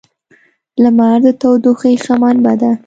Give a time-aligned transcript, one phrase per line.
[0.83, 2.71] •لمر د تودوخې ښه منبع ده.